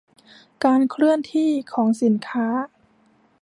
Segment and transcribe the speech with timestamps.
[0.63, 2.47] การเคลื่อนที่ของสินค้า